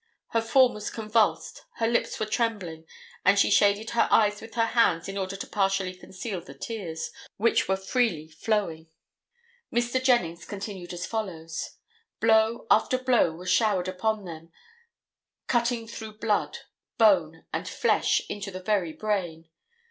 Her 0.29 0.41
form 0.41 0.73
was 0.73 0.89
convulsed, 0.89 1.65
her 1.75 1.87
lips 1.87 2.19
were 2.19 2.25
trembling, 2.25 2.87
and 3.23 3.37
she 3.37 3.51
shaded 3.51 3.91
her 3.91 4.07
eyes 4.09 4.41
with 4.41 4.55
her 4.55 4.65
hands 4.65 5.07
in 5.07 5.15
order 5.15 5.35
to 5.35 5.45
partially 5.45 5.93
conceal 5.93 6.41
the 6.41 6.55
tears, 6.55 7.11
which 7.37 7.67
were 7.67 7.77
freely 7.77 8.27
flowing. 8.27 8.87
Mr. 9.71 10.03
Jennings 10.03 10.43
continued 10.45 10.91
as 10.91 11.05
follows: 11.05 11.77
"Blow 12.19 12.65
after 12.71 12.97
blow 12.97 13.33
was 13.33 13.51
showered 13.51 13.87
upon 13.87 14.25
them, 14.25 14.51
cutting 15.45 15.87
through 15.87 16.17
blood, 16.17 16.57
bone 16.97 17.45
and 17.53 17.69
flesh 17.69 18.23
into 18.27 18.49
the 18.49 18.59
very 18.63 18.93
brain. 18.93 19.49